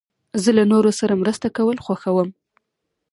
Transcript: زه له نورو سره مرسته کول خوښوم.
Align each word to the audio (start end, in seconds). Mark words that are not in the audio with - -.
زه 0.43 0.49
له 0.57 0.63
نورو 0.71 0.91
سره 0.99 1.13
مرسته 1.21 1.47
کول 1.57 1.77
خوښوم. 1.85 2.29